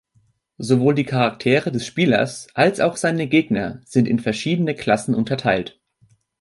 [0.57, 5.79] Sowohl die Charaktere des Spielers als auch seine Gegner sind in verschiedene Klassen unterteilt.